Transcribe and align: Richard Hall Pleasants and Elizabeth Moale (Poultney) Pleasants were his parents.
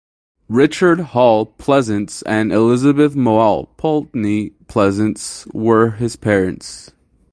Richard 0.49 0.99
Hall 0.99 1.45
Pleasants 1.45 2.23
and 2.23 2.51
Elizabeth 2.51 3.13
Moale 3.13 3.67
(Poultney) 3.77 4.51
Pleasants 4.67 5.45
were 5.53 5.91
his 5.91 6.15
parents. 6.15 6.89